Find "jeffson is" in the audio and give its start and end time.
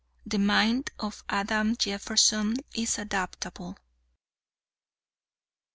1.75-2.97